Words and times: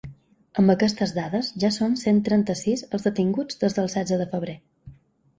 Amb 0.61 0.71
aquestes 0.73 1.11
dades 1.17 1.49
ja 1.63 1.69
són 1.75 1.93
cent 2.03 2.21
trenta-sis 2.29 2.83
els 2.97 3.05
detinguts 3.09 3.61
des 3.65 3.77
del 3.81 3.91
setze 3.97 4.19
de 4.23 4.27
febrer. 4.33 4.57